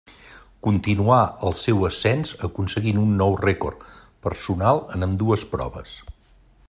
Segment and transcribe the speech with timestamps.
[0.67, 1.17] Continuà
[1.49, 3.85] el seu ascens aconseguint un nou rècord
[4.29, 5.95] personal en ambdues proves.